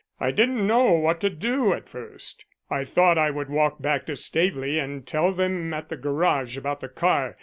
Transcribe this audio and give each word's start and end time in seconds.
I 0.19 0.31
didn't 0.31 0.65
know 0.65 0.93
what 0.93 1.21
to 1.21 1.29
do 1.29 1.73
at 1.73 1.87
first. 1.87 2.45
I 2.71 2.83
thought 2.85 3.19
I 3.19 3.29
would 3.29 3.51
walk 3.51 3.79
back 3.83 4.07
to 4.07 4.15
Staveley 4.15 4.79
and 4.79 5.05
tell 5.05 5.31
them 5.31 5.71
at 5.75 5.89
the 5.89 5.95
garage 5.97 6.57
about 6.57 6.81
the 6.81 6.89
car. 6.89 7.37